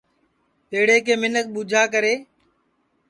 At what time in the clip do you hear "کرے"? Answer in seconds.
1.93-2.13